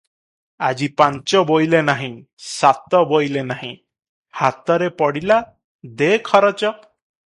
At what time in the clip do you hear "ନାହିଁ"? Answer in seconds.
1.91-2.09, 3.53-3.71